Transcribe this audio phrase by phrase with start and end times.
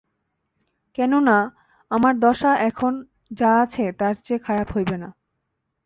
[0.97, 1.37] কেননা,
[1.91, 2.93] আমার দশা এখন
[3.31, 5.09] যা আছে তার চেয়ে খারাপ হইবে না।